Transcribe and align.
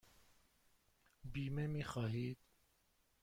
بیمه 1.23 1.67
می 1.67 1.83
خواهید؟ 1.83 2.37